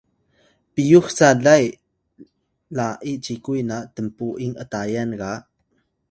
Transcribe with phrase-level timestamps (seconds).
[0.73, 1.65] piyux calay
[2.77, 5.31] la’i cikuy na tnpu’ing atayan ga